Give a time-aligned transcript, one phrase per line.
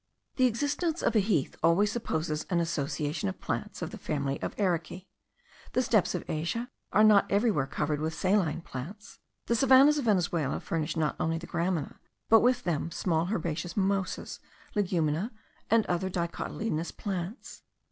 [0.37, 4.55] The existence of a heath always supposes an association of plants of the family of
[4.55, 5.05] ericae;
[5.73, 10.59] the steppes of Asia are not everywhere covered with saline plants; the savannahs of Venezuela
[10.59, 14.39] furnish not only the gramina, but with them small herbaceous mimosas,
[14.75, 15.29] legumina,
[15.69, 17.61] and other dicotyledonous plants.